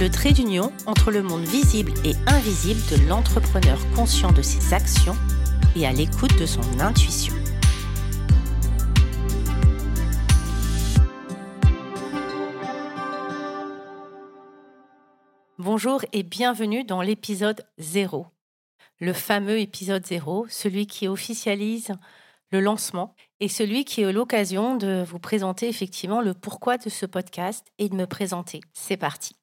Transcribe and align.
le 0.00 0.08
trait 0.10 0.32
d'union 0.32 0.72
entre 0.86 1.10
le 1.10 1.22
monde 1.22 1.42
visible 1.42 1.92
et 2.04 2.14
invisible 2.28 2.80
de 2.92 3.08
l'entrepreneur 3.08 3.78
conscient 3.96 4.30
de 4.30 4.42
ses 4.42 4.72
actions 4.72 5.16
et 5.74 5.86
à 5.86 5.92
l'écoute 5.92 6.38
de 6.38 6.46
son 6.46 6.60
intuition. 6.78 7.34
Bonjour 15.58 16.04
et 16.12 16.22
bienvenue 16.22 16.84
dans 16.84 17.02
l'épisode 17.02 17.66
0. 17.78 18.26
Le 19.00 19.12
fameux 19.12 19.58
épisode 19.58 20.06
0, 20.06 20.46
celui 20.48 20.86
qui 20.86 21.08
officialise 21.08 21.92
le 22.50 22.60
lancement 22.60 23.14
et 23.40 23.48
celui 23.48 23.84
qui 23.84 24.02
est 24.02 24.12
l'occasion 24.12 24.76
de 24.76 25.04
vous 25.06 25.18
présenter 25.18 25.68
effectivement 25.68 26.20
le 26.20 26.34
pourquoi 26.34 26.78
de 26.78 26.88
ce 26.88 27.04
podcast 27.04 27.66
et 27.78 27.88
de 27.88 27.96
me 27.96 28.06
présenter. 28.06 28.60
C'est 28.72 28.96
parti. 28.96 29.37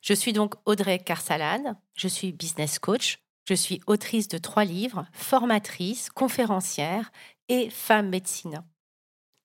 Je 0.00 0.14
suis 0.14 0.32
donc 0.32 0.54
Audrey 0.64 0.98
Carsalade, 0.98 1.76
je 1.94 2.08
suis 2.08 2.32
business 2.32 2.78
coach, 2.78 3.18
je 3.48 3.54
suis 3.54 3.80
autrice 3.86 4.28
de 4.28 4.38
trois 4.38 4.64
livres, 4.64 5.06
formatrice, 5.12 6.10
conférencière 6.10 7.10
et 7.48 7.70
femme 7.70 8.08
médecine. 8.08 8.64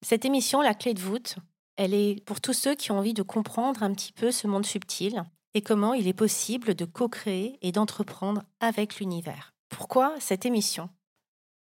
Cette 0.01 0.25
émission, 0.25 0.61
La 0.61 0.73
clé 0.73 0.93
de 0.93 1.01
voûte, 1.01 1.37
elle 1.75 1.93
est 1.93 2.23
pour 2.25 2.41
tous 2.41 2.53
ceux 2.53 2.75
qui 2.75 2.91
ont 2.91 2.99
envie 2.99 3.13
de 3.13 3.23
comprendre 3.23 3.83
un 3.83 3.93
petit 3.93 4.11
peu 4.11 4.31
ce 4.31 4.47
monde 4.47 4.65
subtil 4.65 5.23
et 5.53 5.61
comment 5.61 5.93
il 5.93 6.07
est 6.07 6.13
possible 6.13 6.75
de 6.75 6.85
co-créer 6.85 7.57
et 7.61 7.71
d'entreprendre 7.71 8.43
avec 8.59 8.99
l'univers. 8.99 9.53
Pourquoi 9.69 10.15
cette 10.19 10.45
émission? 10.45 10.89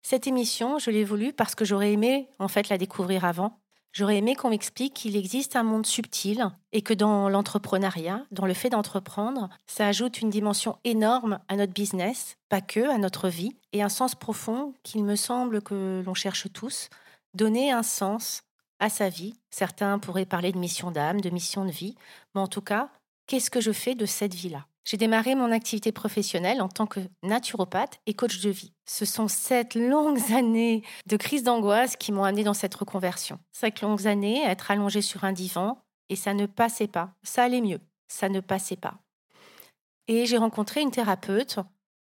Cette 0.02 0.26
émission, 0.26 0.78
je 0.78 0.90
l'ai 0.90 1.04
voulu 1.04 1.32
parce 1.32 1.54
que 1.54 1.64
j'aurais 1.64 1.92
aimé 1.92 2.28
en 2.38 2.48
fait 2.48 2.68
la 2.68 2.78
découvrir 2.78 3.24
avant. 3.24 3.60
J'aurais 3.94 4.18
aimé 4.18 4.34
qu'on 4.34 4.50
m'explique 4.50 4.92
qu'il 4.92 5.14
existe 5.14 5.54
un 5.54 5.62
monde 5.62 5.86
subtil 5.86 6.50
et 6.72 6.82
que 6.82 6.92
dans 6.92 7.28
l'entrepreneuriat, 7.28 8.26
dans 8.32 8.44
le 8.44 8.52
fait 8.52 8.68
d'entreprendre, 8.68 9.48
ça 9.68 9.86
ajoute 9.86 10.20
une 10.20 10.30
dimension 10.30 10.76
énorme 10.82 11.38
à 11.46 11.54
notre 11.54 11.72
business, 11.72 12.36
pas 12.48 12.60
que 12.60 12.90
à 12.90 12.98
notre 12.98 13.28
vie, 13.28 13.54
et 13.72 13.84
un 13.84 13.88
sens 13.88 14.16
profond 14.16 14.74
qu'il 14.82 15.04
me 15.04 15.14
semble 15.14 15.62
que 15.62 16.02
l'on 16.04 16.14
cherche 16.14 16.52
tous, 16.52 16.88
donner 17.34 17.70
un 17.70 17.84
sens 17.84 18.42
à 18.80 18.88
sa 18.88 19.08
vie. 19.08 19.38
Certains 19.50 20.00
pourraient 20.00 20.26
parler 20.26 20.50
de 20.50 20.58
mission 20.58 20.90
d'âme, 20.90 21.20
de 21.20 21.30
mission 21.30 21.64
de 21.64 21.70
vie, 21.70 21.94
mais 22.34 22.40
en 22.40 22.48
tout 22.48 22.62
cas, 22.62 22.90
qu'est-ce 23.28 23.48
que 23.48 23.60
je 23.60 23.70
fais 23.70 23.94
de 23.94 24.06
cette 24.06 24.34
vie-là? 24.34 24.66
J'ai 24.84 24.98
démarré 24.98 25.34
mon 25.34 25.50
activité 25.50 25.92
professionnelle 25.92 26.60
en 26.60 26.68
tant 26.68 26.86
que 26.86 27.00
naturopathe 27.22 28.00
et 28.06 28.12
coach 28.12 28.40
de 28.40 28.50
vie. 28.50 28.74
Ce 28.84 29.04
sont 29.04 29.28
sept 29.28 29.74
longues 29.74 30.32
années 30.32 30.82
de 31.06 31.16
crise 31.16 31.42
d'angoisse 31.42 31.96
qui 31.96 32.12
m'ont 32.12 32.24
amené 32.24 32.44
dans 32.44 32.54
cette 32.54 32.74
reconversion. 32.74 33.38
Sept 33.52 33.80
longues 33.80 34.06
années 34.06 34.44
à 34.44 34.50
être 34.50 34.70
allongée 34.70 35.02
sur 35.02 35.24
un 35.24 35.32
divan 35.32 35.78
et 36.10 36.16
ça 36.16 36.34
ne 36.34 36.46
passait 36.46 36.86
pas. 36.86 37.14
Ça 37.22 37.44
allait 37.44 37.62
mieux, 37.62 37.80
ça 38.08 38.28
ne 38.28 38.40
passait 38.40 38.76
pas. 38.76 38.98
Et 40.06 40.26
j'ai 40.26 40.36
rencontré 40.36 40.82
une 40.82 40.90
thérapeute 40.90 41.58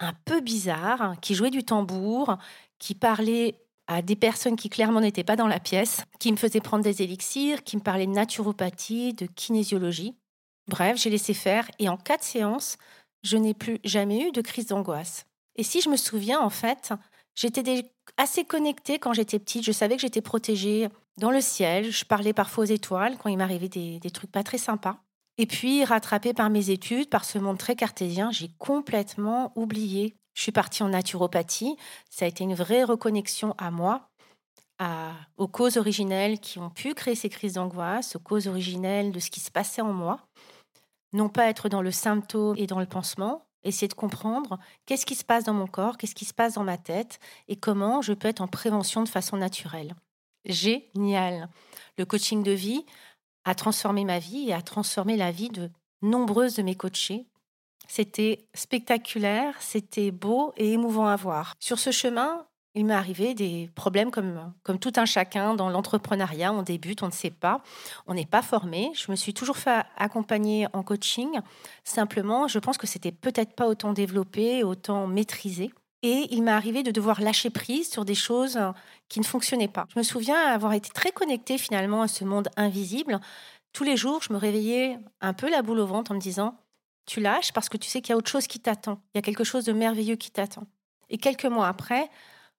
un 0.01 0.13
peu 0.25 0.41
bizarre 0.41 1.15
qui 1.23 1.35
jouait 1.35 1.51
du 1.51 1.65
tambour, 1.65 2.37
qui 2.79 2.95
parlait 2.95 3.63
à 3.87 4.03
des 4.03 4.17
personnes 4.17 4.57
qui 4.57 4.69
clairement 4.69 5.01
n'étaient 5.01 5.25
pas 5.25 5.37
dans 5.37 5.47
la 5.47 5.61
pièce, 5.61 6.03
qui 6.19 6.33
me 6.33 6.37
faisait 6.37 6.61
prendre 6.61 6.83
des 6.83 7.03
élixirs, 7.03 7.63
qui 7.63 7.77
me 7.77 7.83
parlait 7.83 8.07
de 8.07 8.13
naturopathie, 8.13 9.15
de 9.15 9.27
kinésiologie. 9.27 10.17
Bref, 10.69 10.97
j'ai 10.97 11.11
laissé 11.11 11.35
faire 11.35 11.71
et 11.79 11.89
en 11.89 11.97
quatre 11.97 12.25
séances, 12.25 12.77
je 13.23 13.37
n'ai 13.37 13.55
plus 13.55 13.79
jamais 13.85 14.21
eu 14.21 14.33
de 14.33 14.41
crise 14.41 14.67
d'angoisse. 14.67 15.27
Et 15.57 15.63
si 15.63 15.81
je 15.81 15.89
me 15.89 15.97
souviens, 15.97 16.41
en 16.41 16.51
fait, 16.51 16.93
j'étais 17.35 17.91
assez 18.17 18.45
connectée 18.45 18.99
quand 18.99 19.13
j'étais 19.13 19.39
petite. 19.39 19.65
Je 19.65 19.73
savais 19.73 19.97
que 19.97 20.03
j'étais 20.03 20.21
protégée 20.21 20.89
dans 21.19 21.31
le 21.31 21.41
ciel. 21.41 21.91
Je 21.91 22.05
parlais 22.05 22.33
parfois 22.33 22.65
aux 22.65 22.69
étoiles 22.69 23.17
quand 23.19 23.29
il 23.29 23.39
m'arrivait 23.39 23.69
des, 23.69 24.11
trucs 24.11 24.31
pas 24.31 24.43
très 24.43 24.59
sympas. 24.59 24.99
Et 25.39 25.47
puis, 25.47 25.85
rattrapée 25.85 26.33
par 26.33 26.51
mes 26.51 26.71
études, 26.71 27.11
par 27.11 27.25
ce 27.25 27.39
monde 27.39 27.59
très 27.59 27.77
cartésien, 27.77 28.31
j'ai 28.31 28.51
complètement 28.59 29.53
oublié. 29.55 30.15
Je 30.35 30.43
suis 30.43 30.53
partie 30.53 30.83
en 30.83 30.89
naturopathie. 30.89 31.77
Ça 32.11 32.25
a 32.25 32.29
été 32.29 32.45
une 32.45 32.55
vraie 32.55 32.85
reconnexion 32.85 33.55
à 33.59 33.71
moi, 33.71 34.09
aux 35.37 35.49
causes 35.49 35.77
originelles 35.77 36.39
qui 36.39 36.59
ont 36.59 36.71
pu 36.71 36.95
créer 36.95 37.15
ces 37.15 37.29
crises 37.29 37.55
d'angoisse, 37.55 38.17
aux 38.17 38.21
causes 38.21 38.49
originelles 38.49 39.13
de 39.13 39.21
ce 39.21 39.31
qui 39.31 39.41
se 39.41 39.51
passait 39.51 39.83
en 39.83 39.93
moi 39.93 40.21
non 41.17 41.29
pas 41.29 41.49
être 41.49 41.69
dans 41.69 41.83
le 41.83 41.91
symptôme 41.91 42.57
et 42.57 42.67
dans 42.67 42.79
le 42.79 42.87
pansement, 42.87 43.47
essayer 43.65 43.89
de 43.89 43.95
comprendre 43.95 44.59
qu'est-ce 44.85 45.07
qui 45.07 45.15
se 45.15 45.25
passe 45.25 45.45
dans 45.45 45.55
mon 45.55 45.67
corps, 45.67 45.97
qu'est-ce 45.97 46.15
qui 46.15 46.25
se 46.25 46.35
passe 46.35 46.55
dans 46.55 46.65
ma 46.65 46.79
tête 46.79 47.19
et 47.49 47.57
comment 47.57 48.03
je 48.03 48.13
peux 48.13 48.29
être 48.29 48.41
en 48.41 48.47
prévention 48.47 49.03
de 49.03 49.09
façon 49.09 49.37
naturelle. 49.37 49.95
Génial. 50.45 51.49
Le 51.99 52.05
coaching 52.05 52.43
de 52.43 52.53
vie 52.53 52.85
a 53.45 53.55
transformé 53.55 54.05
ma 54.05 54.19
vie 54.19 54.49
et 54.49 54.53
a 54.53 54.63
transformé 54.63 55.17
la 55.17 55.33
vie 55.33 55.51
de 55.51 55.71
nombreuses 56.03 56.57
de 56.57 56.63
mes 56.63 56.77
coachés. 56.77 57.27
C'était 57.89 58.49
spectaculaire, 58.55 59.55
c'était 59.61 60.11
beau 60.11 60.53
et 60.57 60.73
émouvant 60.73 61.07
à 61.07 61.17
voir. 61.17 61.55
Sur 61.59 61.79
ce 61.79 61.91
chemin, 61.91 62.47
il 62.77 62.85
m'est 62.85 62.95
arrivé 62.95 63.35
des 63.35 63.71
problèmes 63.75 64.11
comme, 64.11 64.53
comme 64.63 64.79
tout 64.79 64.93
un 64.97 65.07
chacun 65.07 65.55
dans 65.55 65.71
l'entrepreneuriat. 65.71 66.53
On 66.53 66.63
débute, 66.63 67.03
on 67.03 67.07
ne 67.07 67.13
sait 67.13 67.31
pas, 67.31 67.63
on 68.07 68.13
n'est 68.13 68.27
pas 68.27 68.43
formé. 68.43 68.93
Je 68.95 69.11
me 69.11 69.17
suis 69.17 69.33
toujours 69.33 69.57
fait 69.57 69.83
accompagner 69.97 70.69
en 70.75 70.83
coaching. 70.83 71.41
Simplement, 71.85 72.49
je 72.49 72.59
pense 72.59 72.77
que 72.77 72.87
c'était 72.87 73.13
peut-être 73.13 73.55
pas 73.55 73.67
autant 73.67 73.95
développé, 73.95 74.63
autant 74.63 75.07
maîtrisé. 75.07 75.73
Et 76.03 76.29
il 76.31 76.43
m'est 76.43 76.51
arrivé 76.51 76.83
de 76.83 76.91
devoir 76.91 77.23
lâcher 77.23 77.49
prise 77.49 77.91
sur 77.91 78.05
des 78.05 78.15
choses 78.15 78.59
qui 79.09 79.21
ne 79.21 79.25
fonctionnaient 79.25 79.69
pas. 79.69 79.87
Je 79.95 79.99
me 79.99 80.05
souviens 80.05 80.37
avoir 80.37 80.75
été 80.75 80.91
très 80.91 81.11
connectée 81.13 81.57
finalement 81.57 82.03
à 82.03 82.09
ce 82.09 82.25
monde 82.25 82.51
invisible. 82.59 83.19
Tous 83.73 83.85
les 83.85 83.97
jours, 83.97 84.23
je 84.23 84.35
me 84.35 84.39
réveillais 84.39 84.99
un 85.23 85.33
peu 85.33 85.51
la 85.51 85.63
boule 85.63 85.81
au 85.81 85.87
ventre 85.87 86.13
en 86.13 86.15
me 86.15 86.21
disant 86.21 86.59
Tu 87.07 87.21
lâches 87.21 87.55
parce 87.55 87.71
que 87.71 87.79
tu 87.79 87.89
sais 87.89 88.03
qu'il 88.03 88.11
y 88.11 88.13
a 88.13 88.19
autre 88.19 88.31
chose 88.31 88.47
qui 88.47 88.61
t'attend. 88.61 89.01
Il 89.15 89.19
y 89.19 89.21
a 89.21 89.23
quelque 89.23 89.45
chose 89.45 89.65
de 89.65 89.73
merveilleux 89.73 90.17
qui 90.17 90.31
t'attend. 90.31 90.67
Et 91.09 91.17
quelques 91.17 91.47
mois 91.47 91.69
après, 91.69 92.11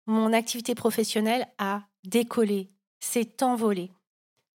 mon 0.07 0.33
activité 0.33 0.73
professionnelle 0.73 1.47
a 1.57 1.83
décollé, 2.05 2.69
s'est 2.99 3.43
envolé. 3.43 3.91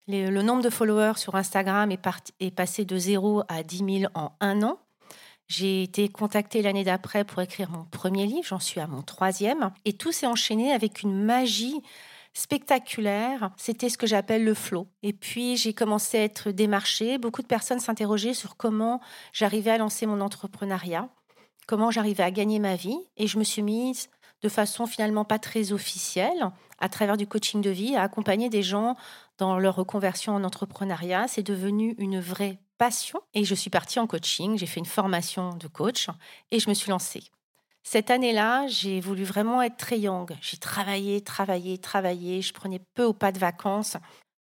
Le, 0.09 0.43
nombre 0.43 0.63
de 0.63 0.71
followers 0.71 1.17
sur 1.17 1.37
Instagram 1.37 1.91
est, 1.93 2.51
passé 2.51 2.85
de 2.85 2.99
0 2.99 3.45
à 3.49 3.63
10 3.63 4.01
000 4.01 4.13
en 4.15 4.33
un 4.41 4.63
an. 4.63 4.79
J'ai 5.47 5.83
été 5.83 6.09
contactée 6.09 6.63
l'année 6.63 6.85
d'après 6.85 7.25
pour 7.25 7.41
écrire 7.41 7.71
mon 7.71 7.85
premier 7.85 8.27
livre, 8.27 8.47
j'en 8.47 8.59
suis 8.59 8.81
à 8.81 8.87
mon 8.87 9.03
troisième, 9.03 9.71
et 9.85 9.93
tout 9.93 10.11
s'est 10.11 10.27
enchaîné 10.27 10.73
avec 10.73 11.03
une 11.03 11.23
magie 11.23 11.81
spectaculaire. 12.33 13.51
C'était 13.59 13.91
ce 13.91 13.99
que 13.99 14.07
j'appelle 14.07 14.45
le 14.45 14.55
flow. 14.55 14.87
Et 15.03 15.13
puis 15.13 15.57
j'ai 15.57 15.75
commencé 15.75 16.19
à 16.19 16.25
être 16.25 16.51
démarchée. 16.51 17.19
Beaucoup 17.19 17.43
de 17.43 17.47
personnes 17.47 17.81
s'interrogeaient 17.81 18.35
sur 18.35 18.57
comment 18.57 19.01
j'arrivais 19.33 19.73
à 19.73 19.79
lancer 19.79 20.07
mon 20.07 20.21
entrepreneuriat, 20.21 21.09
comment 21.67 21.91
j'arrivais 21.91 22.23
à 22.23 22.31
gagner 22.31 22.59
ma 22.59 22.75
vie, 22.75 22.99
et 23.19 23.27
je 23.27 23.39
me 23.39 23.45
suis 23.45 23.63
mise 23.63 24.09
de 24.43 24.49
façon 24.49 24.87
finalement 24.87 25.25
pas 25.25 25.39
très 25.39 25.73
officielle, 25.73 26.51
à 26.79 26.89
travers 26.89 27.17
du 27.17 27.27
coaching 27.27 27.61
de 27.61 27.71
vie, 27.71 27.95
à 27.97 28.03
accompagner 28.03 28.49
des 28.49 28.63
gens 28.63 28.97
dans 29.39 29.59
leur 29.59 29.77
reconversion 29.77 30.35
en 30.35 30.45
entrepreneuriat. 30.45 31.29
C'est 31.29 31.43
devenu 31.43 31.95
une 31.99 32.21
vraie 32.21 32.59
passion 32.79 33.21
et 33.35 33.45
je 33.45 33.55
suis 33.55 33.71
partie 33.71 34.01
en 34.01 34.07
coaching, 34.07 34.59
j'ai 34.59 34.67
fait 34.67 34.81
une 34.81 34.87
formation 34.87 35.51
de 35.55 35.69
coach 35.69 36.09
et 36.51 36.59
je 36.59 36.69
me 36.69 36.75
suis 36.75 36.91
lancée. 36.91 37.23
Cette 37.85 38.11
année-là, 38.11 38.67
j'ai 38.69 39.01
voulu 39.01 39.25
vraiment 39.25 39.61
être 39.63 39.77
très 39.77 39.99
young. 39.99 40.37
J'ai 40.41 40.57
travaillé, 40.57 41.21
travaillé, 41.21 41.79
travaillé, 41.79 42.43
je 42.43 42.53
prenais 42.53 42.81
peu 42.95 43.05
ou 43.05 43.13
pas 43.13 43.33
de 43.33 43.39
vacances. 43.39 43.97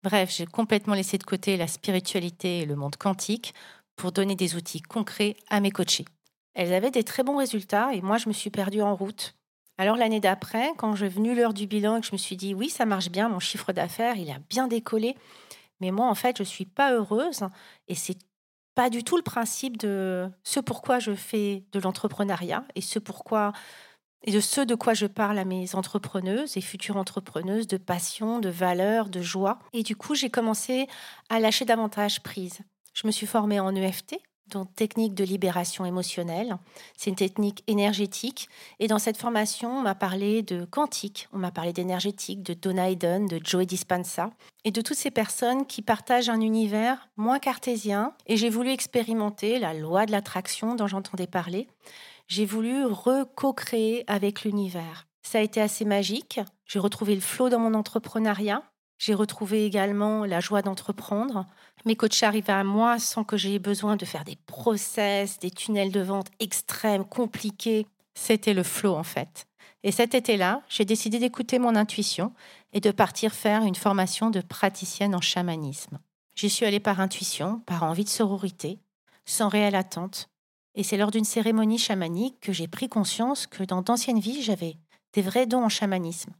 Bref, 0.03 0.33
j'ai 0.35 0.45
complètement 0.45 0.95
laissé 0.95 1.17
de 1.17 1.23
côté 1.23 1.57
la 1.57 1.67
spiritualité 1.67 2.59
et 2.59 2.65
le 2.65 2.75
monde 2.75 2.95
quantique 2.95 3.53
pour 3.95 4.11
donner 4.11 4.35
des 4.35 4.55
outils 4.55 4.81
concrets 4.81 5.35
à 5.49 5.59
mes 5.59 5.71
coachés. 5.71 6.05
Elles 6.53 6.73
avaient 6.73 6.91
des 6.91 7.03
très 7.03 7.23
bons 7.23 7.37
résultats 7.37 7.93
et 7.93 8.01
moi, 8.01 8.17
je 8.17 8.27
me 8.27 8.33
suis 8.33 8.49
perdue 8.49 8.81
en 8.81 8.95
route 8.95 9.36
alors 9.77 9.95
l'année 9.95 10.19
d'après, 10.19 10.71
quand 10.77 10.95
j'ai 10.95 11.07
venu 11.07 11.35
l'heure 11.35 11.53
du 11.53 11.67
bilan 11.67 11.97
et 11.97 12.01
que 12.01 12.07
je 12.07 12.11
me 12.11 12.17
suis 12.17 12.35
dit 12.35 12.53
oui, 12.53 12.69
ça 12.69 12.85
marche 12.85 13.09
bien, 13.09 13.29
mon 13.29 13.39
chiffre 13.39 13.73
d'affaires, 13.73 14.15
il 14.17 14.29
a 14.31 14.39
bien 14.49 14.67
décollé, 14.67 15.15
mais 15.79 15.91
moi 15.91 16.07
en 16.07 16.15
fait, 16.15 16.37
je 16.37 16.43
suis 16.43 16.65
pas 16.65 16.93
heureuse 16.93 17.41
et 17.87 17.95
c'est 17.95 18.17
pas 18.75 18.89
du 18.89 19.03
tout 19.03 19.17
le 19.17 19.23
principe 19.23 19.77
de 19.77 20.29
ce 20.43 20.59
pourquoi 20.59 20.99
je 20.99 21.13
fais 21.15 21.63
de 21.71 21.79
l'entrepreneuriat 21.79 22.63
et 22.75 22.81
ce 22.81 22.99
pourquoi 22.99 23.51
et 24.23 24.31
de 24.31 24.39
ce 24.39 24.61
de 24.61 24.75
quoi 24.75 24.93
je 24.93 25.05
parle 25.05 25.37
à 25.37 25.45
mes 25.45 25.75
entrepreneuses 25.75 26.57
et 26.57 26.61
futures 26.61 26.97
entrepreneuses 26.97 27.67
de 27.67 27.77
passion, 27.77 28.39
de 28.39 28.49
valeur, 28.49 29.09
de 29.09 29.21
joie. 29.21 29.59
Et 29.73 29.83
du 29.83 29.95
coup, 29.95 30.15
j'ai 30.15 30.29
commencé 30.29 30.87
à 31.29 31.39
lâcher 31.39 31.65
davantage 31.65 32.21
prise. 32.23 32.59
Je 32.93 33.05
me 33.05 33.11
suis 33.11 33.27
formée 33.27 33.59
en 33.59 33.75
EFT, 33.75 34.19
donc 34.49 34.73
technique 34.75 35.13
de 35.13 35.23
libération 35.23 35.85
émotionnelle. 35.85 36.57
C'est 36.95 37.09
une 37.09 37.15
technique 37.15 37.63
énergétique. 37.67 38.49
Et 38.79 38.87
dans 38.87 38.99
cette 38.99 39.17
formation, 39.17 39.79
on 39.79 39.81
m'a 39.81 39.95
parlé 39.95 40.41
de 40.41 40.65
quantique, 40.65 41.27
on 41.33 41.37
m'a 41.37 41.51
parlé 41.51 41.73
d'énergétique, 41.73 42.43
de 42.43 42.53
Donna 42.53 42.89
Eden, 42.89 43.27
de 43.27 43.39
Joey 43.43 43.65
Dispenza, 43.65 44.29
et 44.63 44.71
de 44.71 44.81
toutes 44.81 44.97
ces 44.97 45.11
personnes 45.11 45.65
qui 45.65 45.81
partagent 45.81 46.29
un 46.29 46.41
univers 46.41 47.09
moins 47.17 47.39
cartésien. 47.39 48.13
Et 48.25 48.37
j'ai 48.37 48.49
voulu 48.49 48.71
expérimenter 48.71 49.59
la 49.59 49.73
loi 49.73 50.05
de 50.05 50.11
l'attraction 50.11 50.75
dont 50.75 50.87
j'entendais 50.87 51.27
parler. 51.27 51.67
J'ai 52.27 52.45
voulu 52.45 52.85
reco-créer 52.85 54.03
avec 54.07 54.43
l'univers. 54.43 55.07
Ça 55.23 55.39
a 55.39 55.41
été 55.41 55.61
assez 55.61 55.85
magique. 55.85 56.39
J'ai 56.65 56.79
retrouvé 56.79 57.15
le 57.15 57.21
flot 57.21 57.49
dans 57.49 57.59
mon 57.59 57.73
entrepreneuriat. 57.73 58.63
J'ai 58.99 59.13
retrouvé 59.13 59.65
également 59.65 60.25
la 60.25 60.39
joie 60.39 60.61
d'entreprendre. 60.61 61.45
Mes 61.85 61.95
coachs 61.95 62.23
arrivaient 62.23 62.53
à 62.53 62.63
moi 62.63 62.99
sans 62.99 63.23
que 63.23 63.37
j'aie 63.37 63.59
besoin 63.59 63.95
de 63.95 64.05
faire 64.05 64.23
des 64.23 64.37
process, 64.47 65.39
des 65.39 65.51
tunnels 65.51 65.91
de 65.91 66.01
vente 66.01 66.27
extrêmes, 66.39 67.05
compliqués. 67.05 67.85
C'était 68.15 68.53
le 68.53 68.63
flow 68.63 68.95
en 68.95 69.03
fait. 69.03 69.47
Et 69.83 69.91
cet 69.91 70.15
été-là, 70.15 70.63
j'ai 70.69 70.85
décidé 70.85 71.19
d'écouter 71.19 71.59
mon 71.59 71.75
intuition 71.75 72.33
et 72.73 72.79
de 72.79 72.91
partir 72.91 73.33
faire 73.33 73.63
une 73.63 73.75
formation 73.75 74.29
de 74.29 74.41
praticienne 74.41 75.15
en 75.15 75.21
chamanisme. 75.21 75.99
J'y 76.35 76.49
suis 76.49 76.65
allée 76.65 76.79
par 76.79 76.99
intuition, 76.99 77.59
par 77.65 77.83
envie 77.83 78.03
de 78.03 78.09
sororité, 78.09 78.79
sans 79.25 79.47
réelle 79.47 79.75
attente. 79.75 80.29
Et 80.75 80.83
c'est 80.83 80.97
lors 80.97 81.11
d'une 81.11 81.23
cérémonie 81.23 81.79
chamanique 81.79 82.39
que 82.39 82.53
j'ai 82.53 82.67
pris 82.67 82.89
conscience 82.89 83.47
que 83.47 83.63
dans 83.63 83.81
d'anciennes 83.81 84.19
vies, 84.19 84.41
j'avais 84.41 84.77
des 85.13 85.21
vrais 85.21 85.47
dons 85.47 85.63
en 85.63 85.69
chamanisme. 85.69 86.31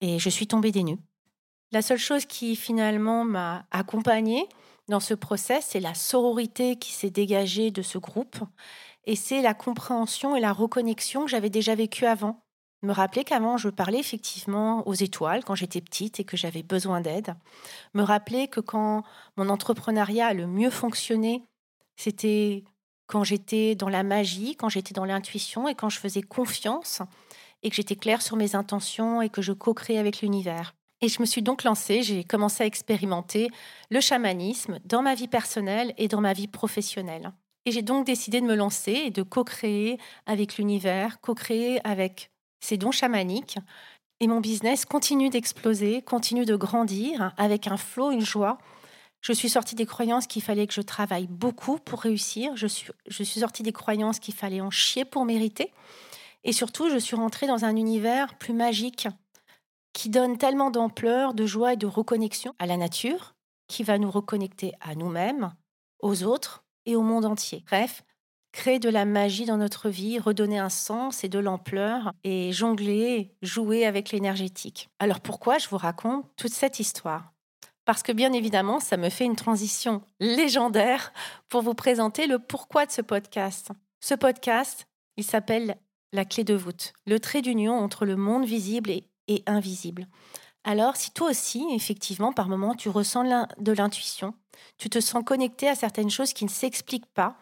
Et 0.00 0.18
je 0.18 0.28
suis 0.28 0.46
tombée 0.46 0.72
des 0.72 0.82
nues. 0.82 0.98
La 1.70 1.82
seule 1.82 1.98
chose 1.98 2.24
qui 2.24 2.56
finalement 2.56 3.24
m'a 3.24 3.66
accompagnée 3.70 4.48
dans 4.88 5.00
ce 5.00 5.12
process, 5.12 5.66
c'est 5.68 5.80
la 5.80 5.92
sororité 5.92 6.76
qui 6.76 6.92
s'est 6.92 7.10
dégagée 7.10 7.70
de 7.70 7.82
ce 7.82 7.98
groupe 7.98 8.38
et 9.04 9.16
c'est 9.16 9.42
la 9.42 9.52
compréhension 9.52 10.34
et 10.34 10.40
la 10.40 10.52
reconnexion 10.52 11.24
que 11.24 11.30
j'avais 11.30 11.50
déjà 11.50 11.74
vécue 11.74 12.06
avant. 12.06 12.40
Me 12.82 12.92
rappeler 12.92 13.24
qu'avant, 13.24 13.58
je 13.58 13.68
parlais 13.68 13.98
effectivement 13.98 14.86
aux 14.86 14.94
étoiles 14.94 15.44
quand 15.44 15.56
j'étais 15.56 15.82
petite 15.82 16.20
et 16.20 16.24
que 16.24 16.36
j'avais 16.36 16.62
besoin 16.62 17.02
d'aide. 17.02 17.34
Me 17.92 18.02
rappeler 18.02 18.48
que 18.48 18.60
quand 18.60 19.02
mon 19.36 19.50
entrepreneuriat 19.50 20.28
a 20.28 20.34
le 20.34 20.46
mieux 20.46 20.70
fonctionné, 20.70 21.42
c'était 21.96 22.64
quand 23.08 23.24
j'étais 23.24 23.74
dans 23.74 23.88
la 23.88 24.04
magie, 24.04 24.56
quand 24.56 24.68
j'étais 24.68 24.94
dans 24.94 25.04
l'intuition 25.04 25.68
et 25.68 25.74
quand 25.74 25.88
je 25.88 25.98
faisais 25.98 26.22
confiance 26.22 27.02
et 27.62 27.68
que 27.68 27.76
j'étais 27.76 27.96
claire 27.96 28.22
sur 28.22 28.36
mes 28.36 28.54
intentions 28.54 29.20
et 29.20 29.28
que 29.28 29.42
je 29.42 29.52
co-créais 29.52 29.98
avec 29.98 30.22
l'univers. 30.22 30.77
Et 31.00 31.08
je 31.08 31.20
me 31.20 31.26
suis 31.26 31.42
donc 31.42 31.62
lancée, 31.62 32.02
j'ai 32.02 32.24
commencé 32.24 32.64
à 32.64 32.66
expérimenter 32.66 33.48
le 33.90 34.00
chamanisme 34.00 34.78
dans 34.84 35.02
ma 35.02 35.14
vie 35.14 35.28
personnelle 35.28 35.94
et 35.96 36.08
dans 36.08 36.20
ma 36.20 36.32
vie 36.32 36.48
professionnelle. 36.48 37.32
Et 37.66 37.70
j'ai 37.70 37.82
donc 37.82 38.06
décidé 38.06 38.40
de 38.40 38.46
me 38.46 38.56
lancer 38.56 38.92
et 38.92 39.10
de 39.10 39.22
co-créer 39.22 39.98
avec 40.26 40.56
l'univers, 40.56 41.20
co-créer 41.20 41.80
avec 41.86 42.30
ces 42.60 42.76
dons 42.76 42.90
chamaniques. 42.90 43.58
Et 44.20 44.26
mon 44.26 44.40
business 44.40 44.84
continue 44.84 45.30
d'exploser, 45.30 46.02
continue 46.02 46.44
de 46.44 46.56
grandir 46.56 47.32
avec 47.36 47.68
un 47.68 47.76
flot, 47.76 48.10
une 48.10 48.24
joie. 48.24 48.58
Je 49.20 49.32
suis 49.32 49.48
sortie 49.48 49.74
des 49.74 49.86
croyances 49.86 50.26
qu'il 50.26 50.42
fallait 50.42 50.66
que 50.66 50.74
je 50.74 50.80
travaille 50.80 51.28
beaucoup 51.28 51.78
pour 51.78 52.00
réussir. 52.00 52.56
Je 52.56 52.66
suis, 52.66 52.90
je 53.06 53.22
suis 53.22 53.40
sortie 53.40 53.62
des 53.62 53.72
croyances 53.72 54.18
qu'il 54.18 54.34
fallait 54.34 54.60
en 54.60 54.70
chier 54.70 55.04
pour 55.04 55.24
mériter. 55.24 55.72
Et 56.44 56.52
surtout, 56.52 56.88
je 56.88 56.98
suis 56.98 57.16
rentrée 57.16 57.46
dans 57.46 57.64
un 57.64 57.76
univers 57.76 58.34
plus 58.38 58.54
magique, 58.54 59.08
qui 59.92 60.08
donne 60.10 60.38
tellement 60.38 60.70
d'ampleur, 60.70 61.34
de 61.34 61.46
joie 61.46 61.74
et 61.74 61.76
de 61.76 61.86
reconnexion 61.86 62.54
à 62.58 62.66
la 62.66 62.76
nature, 62.76 63.34
qui 63.68 63.82
va 63.82 63.98
nous 63.98 64.10
reconnecter 64.10 64.72
à 64.80 64.94
nous-mêmes, 64.94 65.54
aux 66.00 66.24
autres 66.24 66.64
et 66.86 66.96
au 66.96 67.02
monde 67.02 67.24
entier. 67.24 67.64
Bref, 67.66 68.02
créer 68.52 68.78
de 68.78 68.88
la 68.88 69.04
magie 69.04 69.44
dans 69.44 69.56
notre 69.56 69.88
vie, 69.88 70.18
redonner 70.18 70.58
un 70.58 70.70
sens 70.70 71.22
et 71.22 71.28
de 71.28 71.38
l'ampleur 71.38 72.12
et 72.24 72.52
jongler, 72.52 73.34
jouer 73.42 73.86
avec 73.86 74.10
l'énergétique. 74.10 74.88
Alors 74.98 75.20
pourquoi 75.20 75.58
je 75.58 75.68
vous 75.68 75.76
raconte 75.76 76.26
toute 76.36 76.52
cette 76.52 76.80
histoire? 76.80 77.32
Parce 77.84 78.02
que 78.02 78.12
bien 78.12 78.32
évidemment, 78.32 78.80
ça 78.80 78.96
me 78.96 79.08
fait 79.08 79.24
une 79.24 79.36
transition 79.36 80.02
légendaire 80.20 81.12
pour 81.48 81.62
vous 81.62 81.74
présenter 81.74 82.26
le 82.26 82.38
pourquoi 82.38 82.84
de 82.84 82.90
ce 82.90 83.00
podcast. 83.00 83.70
Ce 84.00 84.14
podcast, 84.14 84.86
il 85.16 85.24
s'appelle 85.24 85.76
La 86.12 86.24
clé 86.24 86.44
de 86.44 86.54
voûte, 86.54 86.92
le 87.06 87.18
trait 87.18 87.42
d'union 87.42 87.74
entre 87.74 88.04
le 88.04 88.16
monde 88.16 88.44
visible 88.44 88.90
et 88.90 89.04
invisible. 89.46 90.06
Alors, 90.64 90.96
si 90.96 91.10
toi 91.12 91.30
aussi, 91.30 91.66
effectivement, 91.72 92.32
par 92.32 92.48
moments, 92.48 92.74
tu 92.74 92.88
ressens 92.88 93.46
de 93.58 93.72
l'intuition, 93.72 94.34
tu 94.76 94.90
te 94.90 95.00
sens 95.00 95.24
connecté 95.24 95.68
à 95.68 95.74
certaines 95.74 96.10
choses 96.10 96.32
qui 96.32 96.44
ne 96.44 96.50
s'expliquent 96.50 97.12
pas, 97.14 97.36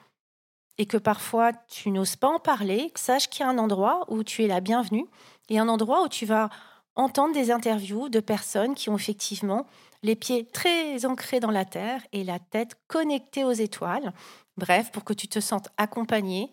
et 0.79 0.87
que 0.87 0.99
parfois 0.99 1.53
tu 1.69 1.91
n'oses 1.91 2.17
pas 2.17 2.29
en 2.29 2.38
parler, 2.38 2.93
sache 2.94 3.29
qu'il 3.29 3.41
y 3.41 3.49
a 3.49 3.50
un 3.50 3.59
endroit 3.59 4.05
où 4.09 4.23
tu 4.23 4.44
es 4.44 4.47
la 4.47 4.61
bienvenue, 4.61 5.06
et 5.49 5.59
un 5.59 5.69
endroit 5.69 6.03
où 6.03 6.09
tu 6.09 6.27
vas 6.27 6.50
entendre 6.94 7.35
des 7.35 7.50
interviews 7.50 8.09
de 8.09 8.21
personnes 8.21 8.75
qui 8.75 8.91
ont 8.91 8.97
effectivement 8.97 9.67
les 10.03 10.17
pieds 10.17 10.47
très 10.47 11.05
ancrés 11.06 11.41
dans 11.41 11.50
la 11.50 11.65
terre 11.65 12.03
et 12.12 12.25
la 12.25 12.38
tête 12.38 12.77
connectée 12.87 13.44
aux 13.44 13.53
étoiles. 13.53 14.12
Bref, 14.56 14.93
pour 14.93 15.05
que 15.05 15.12
tu 15.12 15.29
te 15.29 15.41
sentes 15.41 15.69
accompagné, 15.79 16.53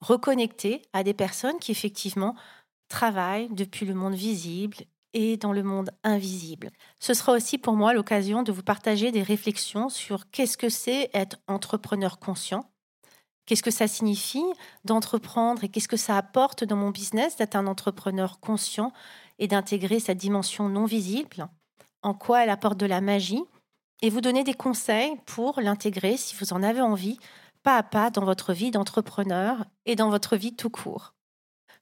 reconnecté 0.00 0.82
à 0.92 1.02
des 1.02 1.14
personnes 1.14 1.58
qui 1.58 1.72
effectivement 1.72 2.34
travail 2.88 3.48
depuis 3.50 3.86
le 3.86 3.94
monde 3.94 4.14
visible 4.14 4.78
et 5.14 5.36
dans 5.36 5.52
le 5.52 5.62
monde 5.62 5.90
invisible. 6.04 6.70
Ce 7.00 7.14
sera 7.14 7.32
aussi 7.32 7.58
pour 7.58 7.74
moi 7.74 7.94
l'occasion 7.94 8.42
de 8.42 8.52
vous 8.52 8.62
partager 8.62 9.10
des 9.12 9.22
réflexions 9.22 9.88
sur 9.88 10.30
qu'est-ce 10.30 10.58
que 10.58 10.68
c'est 10.68 11.10
être 11.14 11.38
entrepreneur 11.46 12.18
conscient, 12.18 12.64
qu'est-ce 13.46 13.62
que 13.62 13.70
ça 13.70 13.88
signifie 13.88 14.44
d'entreprendre 14.84 15.64
et 15.64 15.68
qu'est-ce 15.68 15.88
que 15.88 15.96
ça 15.96 16.16
apporte 16.16 16.64
dans 16.64 16.76
mon 16.76 16.90
business 16.90 17.36
d'être 17.36 17.56
un 17.56 17.66
entrepreneur 17.66 18.40
conscient 18.40 18.92
et 19.38 19.48
d'intégrer 19.48 20.00
sa 20.00 20.14
dimension 20.14 20.68
non 20.68 20.84
visible, 20.84 21.48
en 22.02 22.14
quoi 22.14 22.42
elle 22.42 22.50
apporte 22.50 22.78
de 22.78 22.86
la 22.86 23.00
magie, 23.00 23.42
et 24.02 24.10
vous 24.10 24.20
donner 24.20 24.44
des 24.44 24.54
conseils 24.54 25.16
pour 25.26 25.60
l'intégrer 25.60 26.16
si 26.16 26.36
vous 26.36 26.52
en 26.52 26.62
avez 26.62 26.80
envie, 26.80 27.18
pas 27.62 27.76
à 27.76 27.82
pas 27.82 28.10
dans 28.10 28.24
votre 28.24 28.52
vie 28.52 28.70
d'entrepreneur 28.70 29.64
et 29.86 29.96
dans 29.96 30.10
votre 30.10 30.36
vie 30.36 30.54
tout 30.54 30.70
court. 30.70 31.14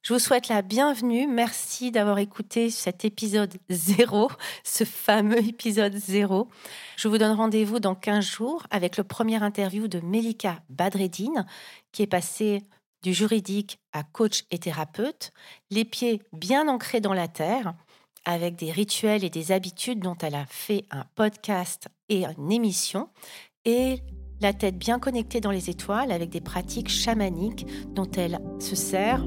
Je 0.07 0.13
vous 0.13 0.21
souhaite 0.21 0.47
la 0.47 0.63
bienvenue. 0.63 1.27
Merci 1.27 1.91
d'avoir 1.91 2.21
écouté 2.21 2.71
cet 2.71 3.05
épisode 3.05 3.53
zéro, 3.69 4.31
ce 4.63 4.85
fameux 4.85 5.45
épisode 5.45 5.97
zéro. 5.97 6.47
Je 6.97 7.09
vous 7.09 7.19
donne 7.19 7.37
rendez-vous 7.37 7.81
dans 7.81 7.97
15 7.97 8.25
jours 8.25 8.63
avec 8.71 8.99
le 8.99 9.03
premier 9.03 9.43
interview 9.43 9.89
de 9.89 9.99
Melika 9.99 10.63
Badreddine, 10.71 11.45
qui 11.91 12.03
est 12.03 12.07
passée 12.07 12.63
du 13.03 13.13
juridique 13.13 13.81
à 13.93 14.05
coach 14.05 14.45
et 14.53 14.59
thérapeute, 14.59 15.33
les 15.73 15.85
pieds 15.85 16.23
bien 16.33 16.69
ancrés 16.69 17.01
dans 17.01 17.13
la 17.13 17.27
terre, 17.27 17.75
avec 18.25 18.55
des 18.55 18.71
rituels 18.71 19.25
et 19.25 19.31
des 19.31 19.51
habitudes 19.51 19.99
dont 19.99 20.17
elle 20.23 20.37
a 20.37 20.47
fait 20.47 20.85
un 20.93 21.05
podcast 21.17 21.89
et 22.09 22.25
une 22.25 22.53
émission, 22.53 23.09
et 23.65 24.03
la 24.41 24.53
tête 24.53 24.79
bien 24.79 25.01
connectée 25.01 25.41
dans 25.41 25.51
les 25.51 25.69
étoiles 25.69 26.13
avec 26.13 26.31
des 26.31 26.41
pratiques 26.41 26.91
chamaniques 26.91 27.67
dont 27.93 28.09
elle 28.13 28.39
se 28.61 28.77
sert 28.77 29.27